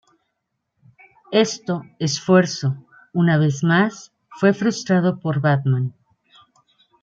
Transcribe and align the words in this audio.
Esto 1.31 1.83
esfuerzo, 1.99 2.75
una 3.13 3.37
vez 3.37 3.63
más, 3.63 4.13
fue 4.31 4.51
frustrado 4.55 5.19
por 5.19 5.41
Batman. 5.41 5.93